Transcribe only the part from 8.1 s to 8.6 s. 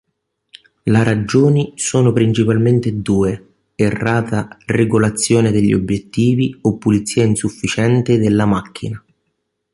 della